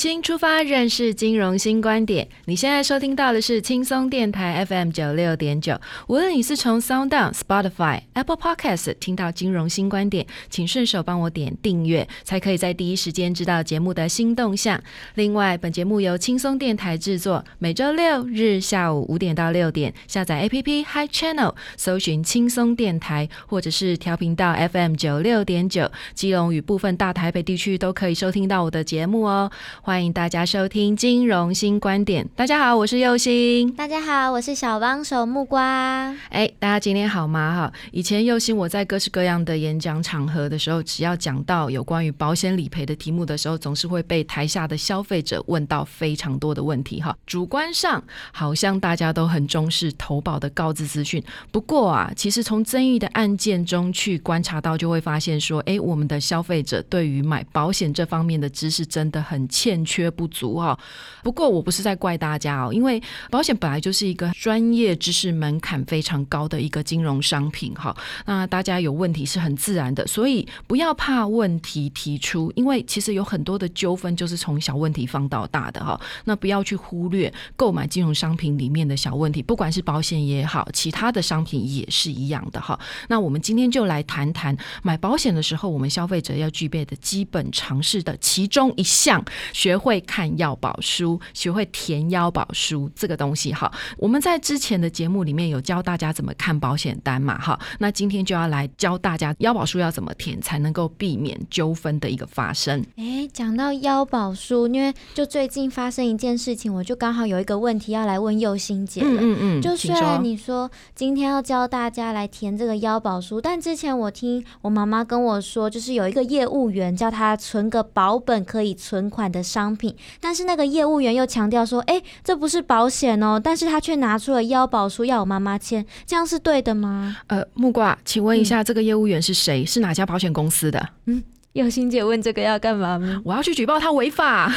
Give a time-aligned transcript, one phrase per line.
[0.00, 2.26] 新出发，认识金融新观点。
[2.46, 5.78] 你现在收听到的是轻松电台 FM 九六点九。
[6.06, 14.82] 无论你是从 Sound、Spotify、Apple Podcast 听到金融新观点，请顺手帮我点订阅，才可以在第一时间知道节目的新动向。
[15.16, 29.52] 另外，本节目由轻松电台制作，每周六日下午五点到六点，下载 APP Hi Channel，搜寻轻松电台，或者是调频道 FM 九六点九，基隆与部分大台北地区都可以收听到我的节目哦。
[29.90, 32.24] 欢迎大家收听金融新观点。
[32.36, 33.68] 大家好，我是佑星。
[33.72, 36.14] 大家好，我是小帮手木瓜。
[36.28, 37.56] 哎，大家今天好吗？
[37.56, 47.02] 哈，以前佑星我在各式各样的演讲场合的时候，只要讲到有关于保险理赔的题目的时候，总是会被台下的消费者问到非常多的问题。
[47.02, 59.40] 哈，主观上好像大家都很重视投保的告知资讯，不过啊，其实从争议的案件中去观察到，就会发现说，哎，我们的消费者对于买保险这方面的知识真的很。
[59.48, 60.76] 欠欠缺不足哈，
[61.22, 82.76] 不过我不是在怪大家哦，因为保险本来就是一个专业知识门槛非常高的一个金融商品哈，那大家有问题是很自然的，所以不要怕问题提出，因为其实有很多的纠纷就是从小问题放到大的哈，那不要去忽略购买金融商品里面的小问题，不管是保险也好，其他的商品也是一样的哈。
[83.06, 89.24] 那我们今天就来谈谈买保险的时候，我们消费者要具备的基本常识的其中一项。
[89.60, 93.70] 学会看药保书，学会填腰保书这个东西哈。
[93.98, 97.60] 我们在之前的节目里面有教大家怎么看保险单嘛哈。
[97.78, 102.82] 那今天就要来教大家腰保书要怎么填，才能够避免纠纷的一个发生。
[102.96, 109.08] 哎，讲到腰保书，因为就最近发生一件事情，我就刚好有一个问题要来问佑心姐了。
[109.10, 109.60] 嗯嗯嗯。
[109.60, 119.44] 就虽然你说今天要教大家来填这个腰保书，但之前我听我妈妈跟我说，就是有一个业务员叫他存个保本可以存款的。
[119.50, 127.16] 商品，但是那个业务员又强调说：“哎，这不是保险哦。”但是他却拿出了腰保书要我妈妈签，这样是对的吗？
[127.26, 129.64] 呃，木瓜，请问一下，这个业务员是谁？
[129.66, 130.88] 是哪家保险公司的？
[131.06, 131.22] 嗯。
[131.52, 133.20] 有心姐问这个要干嘛吗？
[133.24, 134.52] 我要去举报他违法。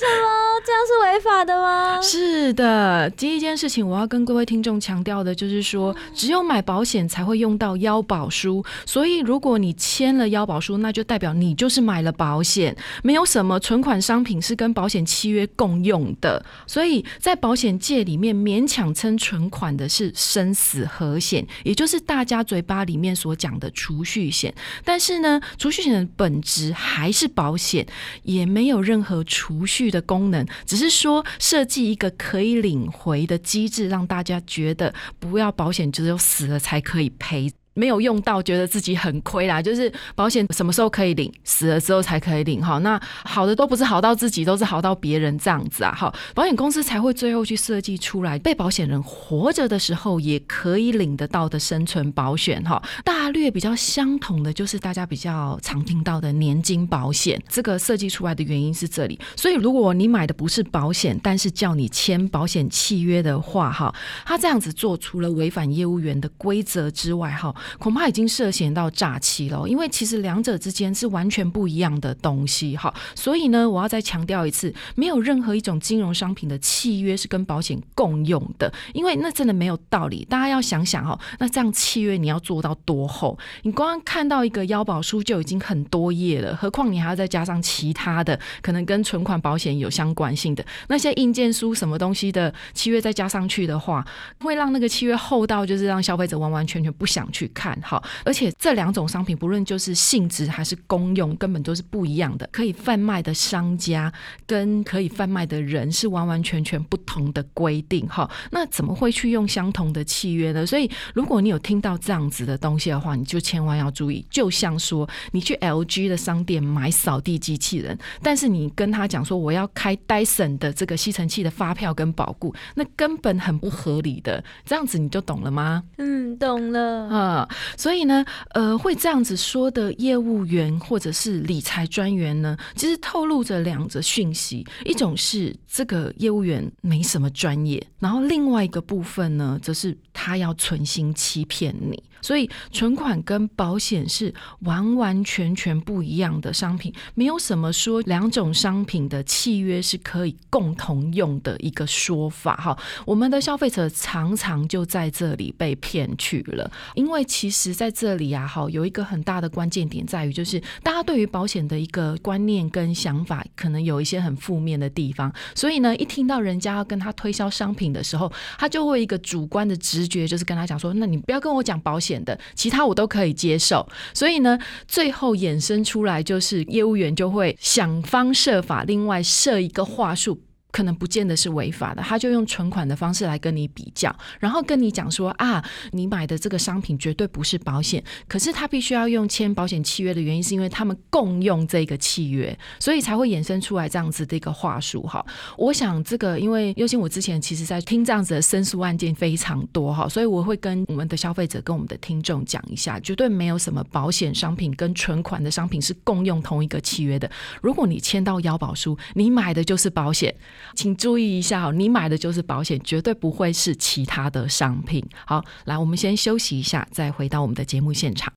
[0.00, 0.60] 什么？
[0.64, 2.00] 这样是违法的吗？
[2.00, 3.10] 是的。
[3.10, 8.64] 第一件事情，我要跟各位听众强调的就是说，只有买保险才会用到腰保书。
[8.86, 12.74] 所以，如果你签了腰保书，那就代表你就是买了保险。
[13.02, 16.42] 没有什么存款商品是跟保险契约共用的。
[16.66, 24.54] 所以在保险界里面，勉强称存款的是生死和险，也就是大家嘴巴里面所讲的储蓄险。
[24.82, 27.86] 但是呢，储蓄险的本质还是保险，
[28.22, 37.52] 也没有任何储蓄的功能，只是说设计一个可以领回的机制，让大家觉得不要保险只有死了才可以赔。
[37.74, 39.62] 没有用到，觉得自己很亏啦。
[39.62, 42.78] 就是保险什么时候可以领，死了之后才可以领哈。
[42.78, 45.92] 那好的都不是好到自己，都是好到别人这样子啊。
[45.92, 52.82] 哈，保险公司才会最后去设计出来，被保险人活着的时候也可以领得到的生存保险哈。
[53.04, 59.18] 大略比较相同的就是大家比较常听到的年金保险，这个设计出来的原因是这里。
[59.36, 63.94] 所以如果你买的不是保险，但是叫你签保险契约的话哈，
[64.26, 67.54] 他这样子做除了违反业务员的规则之外哈。
[67.78, 72.92] 恐怕已经涉嫌到诈欺了，因为其实两者之间是完全不一样的东西哈。
[73.14, 80.24] 所以呢，我要再强调一次，没有任何一种金融商品的契约是跟保险共用的，因为那真的没有道理。
[80.24, 83.38] 大家要想想哈，那这样契约你要做到多厚？
[83.62, 94.06] 你光看到一个腰保书就已经很多页了，何况你还要再加上其他的可能跟存款保险有相关性的那些硬件书什么东西的契约再加上去的话，
[94.40, 97.49] 会让那个契约厚到就是让消费者完完全全不想去。
[97.54, 98.02] 看哈。
[98.24, 102.48] 而且这两种商品，不论就是性质还是功用，根本都是不一样的。
[102.52, 104.12] 可以贩卖的商家
[104.46, 108.30] 跟可以贩卖的人是完完全全不同的规定哈。
[108.50, 110.66] 那怎么会去用相同的契约呢？
[110.66, 114.24] 所以如果你有听到这样子的东西的话，你就千万要注意。
[114.30, 124.42] 就像说你去 LG 的商店买扫地机器人，但是你跟他讲说我要开 Dyson 的这个吸尘器的发票跟保固，那根本很不合理的。
[124.64, 125.82] 这样子你就懂了吗？
[125.98, 127.39] 嗯，懂了啊。
[127.76, 142.02] 所以呢，呃，会这样子说的业务员或者是理财专员呢，其实透露着两则讯息：一种是这个业务员没什么专业，然后另外一个部分呢，则是他要存心欺骗你。
[142.22, 152.54] 所以，存款跟保险是完完全全不一样的商品，没有什么说两种商品的契约是可以共同用的一个说法。
[152.56, 156.70] 哈，我们的消费者常常就在这里被骗去了。
[156.94, 165.32] 因为其实在这里啊，哈，有一个很大的关键点在于，就是大家对于保险的一个观念跟想法，可能有一些很负面的地方。
[165.54, 180.38] 所以呢，一听到人家要跟他推销商品的时候，他就会一个主观的直觉，就是跟他讲说：“那你不要跟我讲保险。”的其他我都可以接受，所以呢，最后衍生出来就是业务员就会想方设法，另外设一个话术。
[180.70, 195.24] 可能不见得是违法的，他就用存款的方式来跟你比较，然后跟你讲说啊，你买的这个商品绝对不是保险，可是他必须要用签保险契约的原因，是因为他们共用这个契约，所以才会衍生出来这样子的一个话术哈。
[195.56, 207.30] 我想这个，因为尤其我之前其实在听这样子的申诉案件非常多哈，所以我会跟我们的消费者跟我们的听众讲一下，绝对没有什么保险商品跟存款的商品是共用同一个契约的。
[207.60, 210.34] 如果你签到腰保书，你买的就是保险。
[210.74, 215.04] 请注意一下哦，你买的就是保险，绝对不会是其他的商品。
[215.26, 218.32] 好，来，我们先休息一下，再回到我们的节目现场。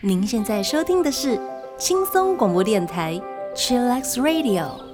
[0.00, 1.40] 您现在收听的是
[1.78, 3.20] 轻松广播电台
[3.56, 4.87] ，Chillax Radio。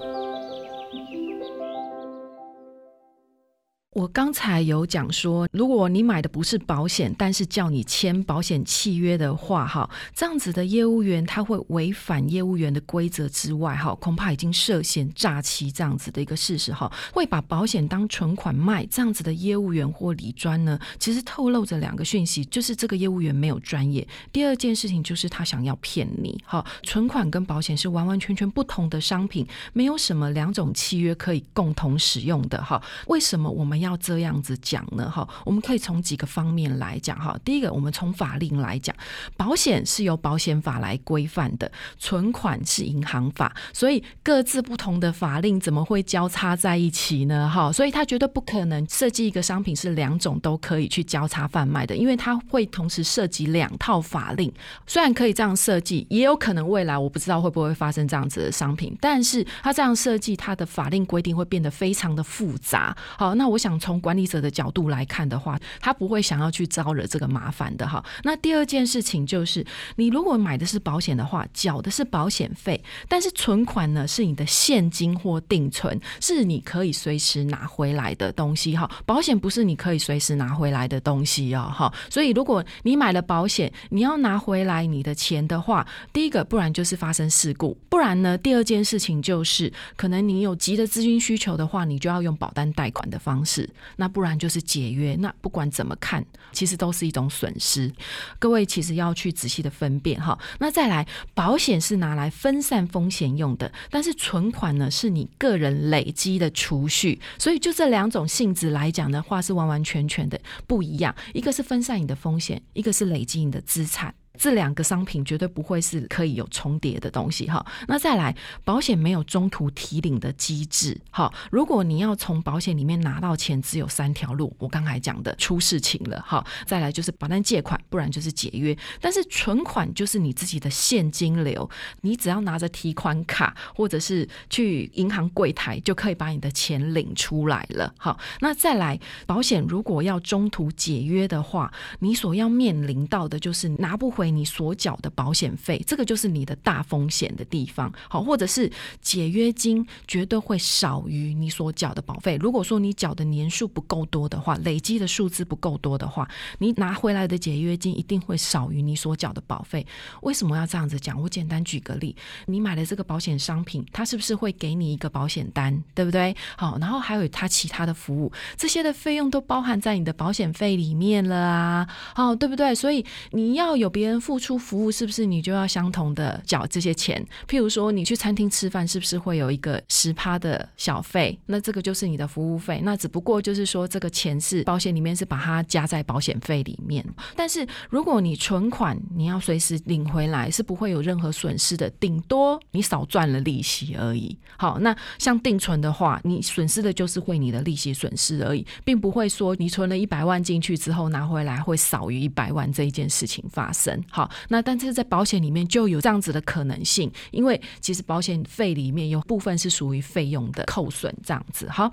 [3.94, 24.04] 我刚才有讲说，如果你买的不是保险，但是叫你签保险契约的话，哈，这样子的业务员他会违反业务员的规则之外，哈，恐怕已经涉嫌诈欺这样子的一个事实，哈，会把保险当存款卖，这样子的业务员或理专呢，其实透露着两个讯息，就是这个业务员没有专业。
[24.32, 33.83] 第二件事情就是他想要骗你，哈，存款跟保险是完完全全不同的商品，没有什么两种契约可以共同使用的，哈，为什么我们？
[33.84, 35.10] 要这样子讲呢？
[35.10, 37.38] 哈，我们可以从几个方面来讲哈。
[37.44, 38.94] 第一个，我们从法令来讲，
[39.36, 47.48] 保险是由保险法来规范的，存款是银行法，所以各自不同的法令怎么会交叉在一起呢？
[47.48, 54.50] 哈，所以它绝对不可能设计一个商品是两种都可以去交叉贩卖的，因为它会同时涉及两套法令。
[54.86, 62.96] 虽然可以这样设计，也有可能未来我不知道会不会发生这样子的商品，但是它这样设计，它的法令规定会变得非常的复杂。
[63.18, 63.73] 好，那我想。
[63.78, 68.04] 从管理者的角度来看的话，他不会想要去招惹这个麻烦的哈。
[68.22, 69.64] 那第二件事情就是，
[69.96, 78.90] 你如果买的是保险的话，缴的是保险费，但是存款呢是你的现金或定存，是你可以随时拿回来的东西哈。
[79.06, 81.92] 保险不是你可以随时拿回来的东西哦哈。
[82.10, 93.63] 所以如果你买了保险，你要拿回来你的钱的话，第一个不然就是发生事故，不然呢第二件事情就是可能你有急的资金需求的话，你就要用保单贷款的方式。
[93.96, 97.92] 那不然就是解约，那不管怎么看，其实都是一种损失。
[98.38, 100.38] 各位其实要去仔细的分辨哈。
[100.58, 111.14] 那再来，保险是拿来分散风险用的，但是存款呢是你个人累积的储蓄，所以就这两种性质来讲的话，是完完全全的不一样。
[111.32, 114.14] 一个是分散你的风险，一个是累积你的资产。
[114.36, 117.64] 这两个商品绝对不会是可以有重叠的东西哈。
[117.86, 121.00] 那再来，保险没有中途提领的机制。
[121.10, 124.54] 好，如果你要从保险里面拿到钱，只有三条路。
[124.58, 126.44] 我刚才讲的出事情了哈。
[126.66, 128.76] 再来就是保单借款，不然就是解约。
[129.00, 137.94] 但是存款就是你自己的现金流，你只要拿着提款卡或者是去银行柜台，就可以把你的钱领出来了。
[137.96, 144.23] 好，那再来，保险如果要中途解约的话，你所要面临到的就是拿不回。
[144.24, 147.92] 回你所缴的保险费，这个就是你的大风险的地方。
[148.08, 152.38] 好，或者是解约金绝对会少于你所缴的保费。
[152.40, 156.26] 如果说你缴的年数不够多的话，累积的数字不够多的话，
[156.58, 159.86] 你拿回来的解约金一定会少于你所缴的保费。
[160.22, 161.20] 为什么要这样子讲？
[161.20, 162.16] 我简单举个例，
[162.46, 166.34] 你买的这个保险商品，它是不是会给你一个保险单，对不对？
[166.56, 172.74] 好，然后还有它其他的服务，这些的费用都包含在你的保险费里面了啊，好，对不对？
[172.74, 177.24] 所以你要有别人付出服务，是不是你就要相同的缴这些钱？
[177.48, 181.38] 譬如说你去餐厅吃饭，是不是会有一个十趴的小费？
[181.46, 182.80] 那这个就是你的服务费。
[182.84, 187.04] 那只不过就是说这个钱是保险里面是把它加在保险费里面。
[187.36, 194.36] 但是如果你存款，你要随时领回来，是不会有任何损失的，顶多你少赚了利息而已。
[194.56, 204.02] 好，那像定存的话，你损失的就是会你的利息损失而已，并不会说你存了一百万进去之后拿回来会少于一百万这一件事情发生。
[204.10, 211.68] 好，那但是在保险里面就有这样子的可能性，因为其实保险费里面有部分是属于费用的扣损这样子。
[211.68, 211.92] 好，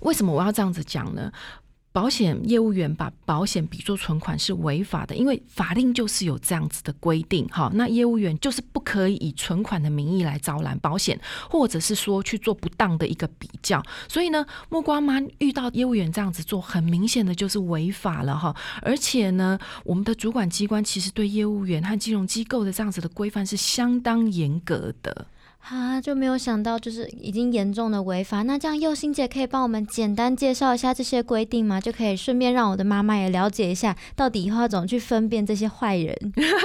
[0.00, 1.32] 为什么我要这样子讲呢？
[1.92, 7.46] 保险业务员把保险比作存款是违法的，因为法令就是有这样子的规定。
[7.50, 11.20] 好，那业务员就是不可以以存款的名义来招揽保险，
[11.50, 13.82] 或者是说去做不当的一个比较。
[14.08, 18.56] 所以呢，木瓜妈遇到业务员这样子做，很明显的就是违法了哈。
[18.80, 25.26] 而且呢，我们的主管机关其实对业务员和金融机构的这样子的规范是相当严格的。
[25.68, 28.42] 啊，就没有想到，就是已经严重的违法。
[28.42, 31.80] 那这样，佑心姐可以帮我们简单介绍一下这些规定吗？
[31.80, 36.14] 就可以顺便让我的妈妈也了解一下，到底以后要怎么去分辨这些坏人。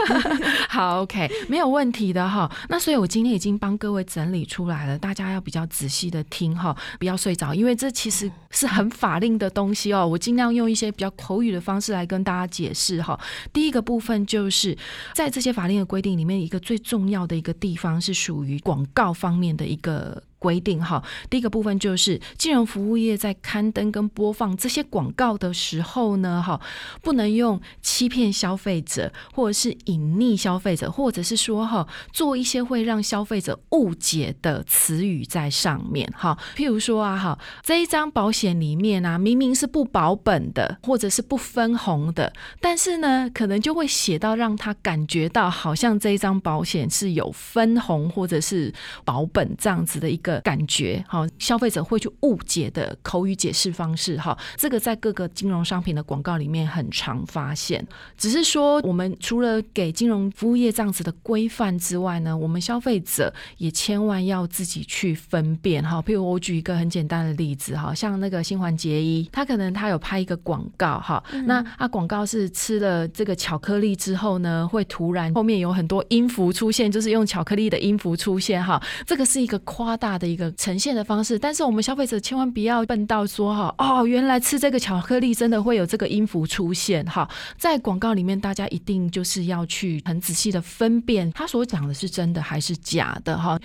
[0.68, 2.52] 好，OK，没有问题的哈。
[2.70, 10.08] 那所以我今天已经帮各位整理出来了，大家要比较仔细的听哈，不要睡着，因为这其实是很法令的东西哦。
[10.08, 13.18] 我尽量用一些比较口语的方式来跟大家解释哈。
[13.54, 14.76] 第一个部分就是
[15.14, 18.87] 在这些法令的规定里面，一个最重要的一个地方是属于广。
[18.94, 20.22] 告方面的一个。
[20.40, 26.62] 规定哈，第一个部分就是金融服务业在刊登跟播放这些广告的时候呢，哈，
[27.02, 36.38] 不能用欺骗消费者，或者是隐匿消费者，或者是说哈，做一些会让消费者误解的词语在上面哈。
[36.56, 48.72] 譬如说啊，哈，这一张保险里面啊，明明是不保本的，或者是不分红的，但是呢，可能就会写到让他感觉到好像这一张保险是有分红或者是
[49.04, 50.27] 保本这样子的一个。
[50.28, 57.86] 个感觉哈，消费者会去误解的口语解释方式哈，这个在各个金融商品的广告里面很常发现。
[58.18, 66.02] 只是说，我们除了给金融服务业这样子的规范之外呢，我们消费者也千万要自己去分辨哈。
[66.02, 80.17] 譬如我举一个很简单的例子哈，像那个新环节衣，他可能他有拍一个广告哈，那啊广告是吃了这个巧克力之后呢，会突然后面有很多音符出现，就是用巧克力的音符出现哈，这个是一个夸大。
[80.18, 93.60] 的一个呈现的方式，但是我们消费者千万不要笨到说哈哦，原来吃这个巧克力真的会有这个音符出现哈，在广告里面，大家一定就是要去很仔细的分辨，他所讲的是真的还是假的哈。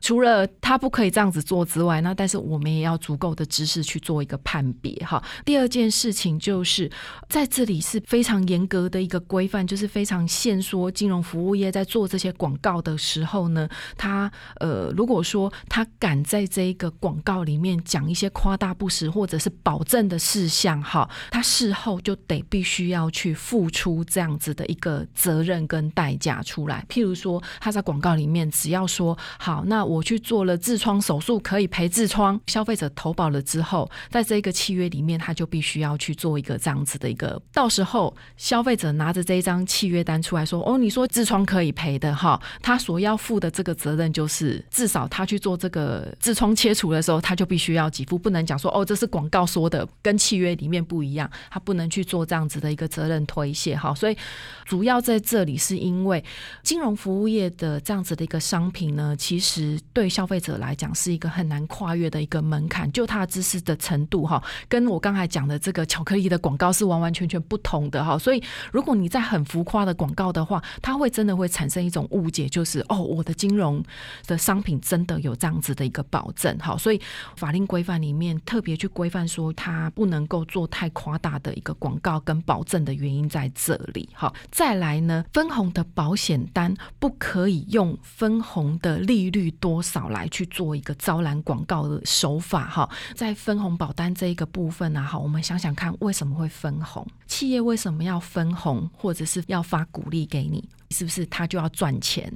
[0.00, 5.22] 除了他不可以这样子做之外，那但是我们也要足够的知识去做一个判别哈。
[5.44, 6.90] 第二件事情就是
[7.28, 26.86] 在这里是非常严格的一个规范，就是非常限缩金融服务业在做这些广告的时候呢，他呃如果说他敢在这一个广告里面讲一些夸大不实或者是保证的事项哈，他事后就得必须要去付出这样子的一个责任跟代价出来。
[26.88, 29.87] 譬如说他在广告里面只要说好那。
[29.88, 32.38] 我去做了痔疮手术，可以赔痔疮。
[32.46, 37.40] 消费者投保了之后，在这个契约里面，他就必须要去做一个这样子的一个。
[37.52, 53.94] 到时候，消费者拿着这一张契约单出来说：“哦，你说痔疮可以赔的哈，他所要负的这个责任就是，至少他去做这个痔疮切除的时候，他就必须要给付，不能讲说哦，这是广告说的，跟契约里面不一样，他不能去做这样子的一个责任推卸哈。
[53.94, 54.16] 所以，
[54.64, 56.22] 主要在这里是因为
[56.62, 59.77] 金融服务业的这样子的一个商品呢，其实。
[59.92, 68.18] 对消费者来讲是一个很难跨越的一个门槛，就他的知识的程度哈，跟我刚才讲的这个巧克力的广告是完完全全不同的哈。
[68.18, 68.42] 所以
[68.72, 73.82] 如果你在很浮夸的广告的话，它会真的会产生一种误解，就是哦，我的金融
[74.26, 76.76] 的商品真的有这样子的一个保证哈。
[76.76, 77.00] 所以
[77.36, 84.32] 法令规范里面特别去规范说，它不能够做太夸大的一个广告跟保证的原因在这里哈。
[84.50, 89.67] 再来呢，分红的保险单不可以用分红的利率多。
[89.68, 92.88] 多少来去做一个招揽广告的手法哈。
[93.14, 97.06] 在分红保单这一个部分呢，哈，我们想想看为什么会分红？
[97.26, 100.66] 企业为什么要分红，或者是要发鼓励给你？
[100.90, 102.32] 是不是他就要赚钱？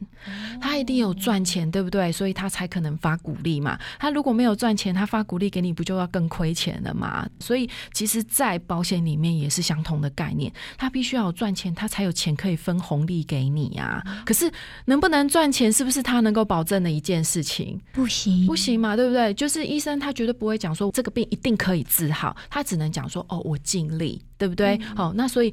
[0.61, 2.13] 他一定有赚钱，对不对？
[2.13, 3.79] 所以他才可能发鼓励嘛。
[3.99, 7.29] 他如果没有赚钱，他发鼓励给你，不就要更亏钱了吗？
[7.41, 14.03] 所以其实，在保险里面也是相同的概念，他必须要有赚钱，他才有钱可以分红利给你啊。
[14.25, 14.51] 可是
[14.85, 17.81] 能不能赚钱，是不是他能够保证的一件事情？
[17.93, 19.33] 不行，不行嘛，对不对？
[19.35, 24.79] 就是医生他绝对不会讲说这个病一定可以治好，他只能讲说哦，我尽力，对不对？
[24.95, 25.53] 好，那所以。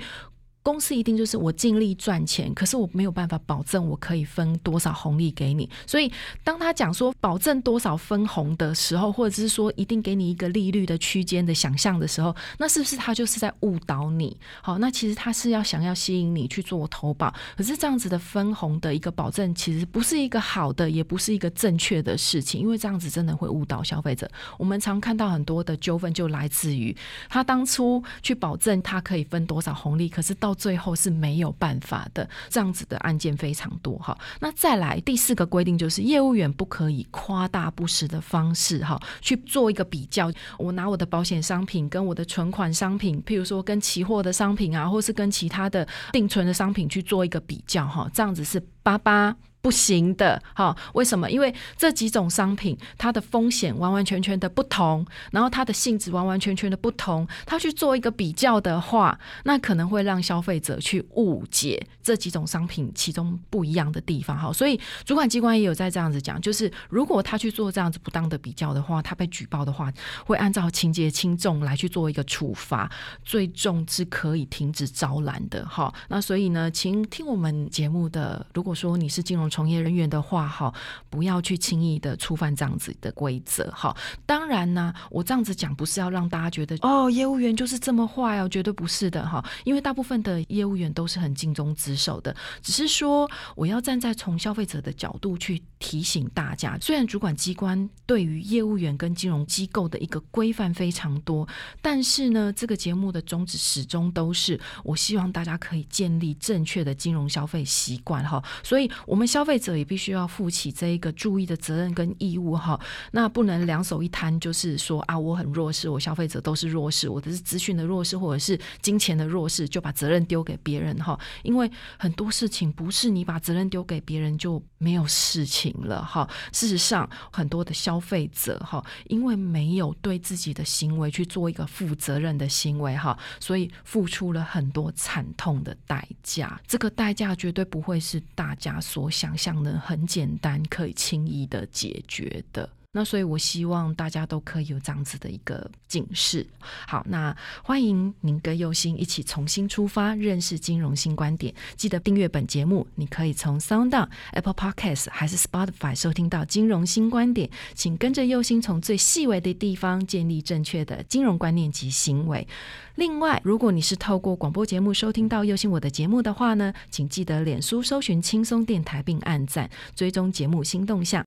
[0.62, 5.70] 公司一定就是我尽力赚钱，可是我没有办法保证我可以分多少红利给你。
[5.88, 6.12] 所以
[6.44, 14.38] 当他讲说保证多少分红的时候，或者是说一定给你一个利率的区间的想象的时候，那是不是他就是在误导你？
[14.62, 24.30] 好，那其实他是要想要吸引你去做投保，可是这样子的分红的一个保证，其实不是一个好的，也不是一个正确的事情，因为这样子真的会误导消费者。
[24.58, 26.96] 我们常看到很多的纠纷就来自于
[27.30, 34.18] 他当初去保证他可以分多少红利，可是到到最后是没有办法的，这样子的案件非常多哈。
[34.40, 40.32] 那再来第四个规定就是，业务员不可以夸大不实的方式哈去做一个比较。
[40.58, 49.36] 我拿我的保险商品跟我的存款商品，譬如说跟期货的商品啊，或是跟其他的定存的商品去做一个比较哈，这样子是八八。
[49.62, 51.30] 不行的，哈，为什么？
[51.30, 64.54] 因为这几种商品它的风险完完全全的不同，然后它的性质完完全全的不同，它去做一个比较的话，那可能会让消费者去误解这几种商品其中不一样的地方，哈。
[64.54, 69.92] 所以主管机关也有在这样子讲，就是如果他去做这样子不当的比较的话，他被举报的话，
[70.26, 72.90] 会按照情节轻重来去做一个处罚，
[73.26, 75.94] 最重是可以停止招揽的，哈。
[76.08, 79.49] 那所以呢，请听我们节目的，如果说你是金融。
[79.50, 80.74] 从业人员的话，哈，
[81.10, 83.96] 不要去轻易的触犯这样子的规则，哈。
[84.26, 89.44] 当然呢，我这样子讲不是要让大家觉得哦，业务员就是这么坏哦，绝对不是的，哈。
[89.64, 101.48] 因为大部分的业务员都是很尽忠职守的，只是说我要站在从消费者的角度去提醒大家，虽然主管机关对于业务员跟金融机构的一个规范非常多，
[101.82, 108.44] 但是呢，这个节目的宗旨始终都是，我希望大家可以建立正确的金融消费习惯，哈。
[108.62, 112.80] 所以，我们消费者也必须要负起这一个注意的责任跟义务哈，
[113.12, 121.18] 那不能两手一摊，就是说啊，我很弱势，我消费者都是弱势，我的是资讯的弱势或者是金钱的弱势，就把责任丢给别人哈。
[121.44, 126.30] 因为很多事情不是你把责任丢给别人就没有事情了哈。
[126.52, 136.62] 事实上，很多的消费者哈，因为没有对自己的行为去做一个负责任的行为哈，所以付出了很多惨痛的代价。
[136.68, 139.30] 这个代价绝对不会是大家所想。
[139.40, 142.70] 象的，很简单，可以轻易的解决的。
[142.92, 146.44] 那所以，我希望大家都可以有这样子的一个警示。
[146.88, 151.54] 好，那欢迎您跟佑星一起重新出发，认识金融新观点。
[151.76, 157.48] 记得订阅本节目，你可以从 Sound、Apple Podcast 还是 Spotify 收听到金融新观点。
[157.76, 162.48] 请跟着佑星，从最细微的地方建立正确的金融观念及行为。
[162.96, 171.18] 另外，如果你是透过广播节目收听到佑星我的节目的话呢，请记得脸书搜寻轻松电台并按赞，追踪节目新动向。